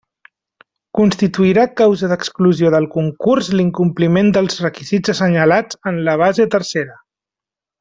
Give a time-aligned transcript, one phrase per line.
[0.99, 6.99] Constituirà causa d'exclusió del concurs l'incompliment dels requisits assenyalats en la base tercera.